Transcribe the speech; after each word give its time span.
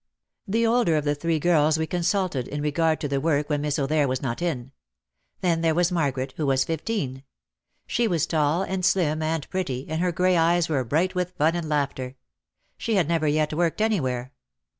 The 0.47 0.65
older 0.65 0.97
of 0.97 1.03
the 1.03 1.13
three 1.13 1.37
girls 1.37 1.77
we 1.77 1.85
consulted 1.85 2.47
in 2.47 2.59
regard 2.63 2.99
to 3.01 3.07
280 3.07 3.07
OUT 3.07 3.11
OF 3.11 3.11
THE 3.11 3.11
SHADOW,. 3.11 3.37
the 3.37 3.37
work 3.37 3.49
when 3.51 3.61
Miss 3.61 3.77
O'There 3.97 4.07
was 4.07 4.21
not 4.23 4.41
in. 4.41 4.71
Then 5.41 5.61
there 5.61 5.75
was 5.75 5.91
Margaret, 5.91 6.33
who 6.37 6.47
was 6.47 6.63
fifteen. 6.63 7.21
She 7.85 8.07
was 8.07 8.25
tall 8.25 8.63
and 8.63 8.83
slim 8.83 9.21
and 9.21 9.47
pretty 9.51 9.87
and 9.87 10.01
her 10.01 10.11
grey 10.11 10.37
eyes 10.37 10.67
were 10.67 10.83
bright 10.83 11.13
with 11.13 11.33
fun 11.37 11.55
and 11.55 11.69
laughter. 11.69 12.15
She 12.79 12.95
had 12.95 13.07
never 13.07 13.27
yet 13.27 13.53
worked 13.53 13.79
anywhere. 13.79 14.33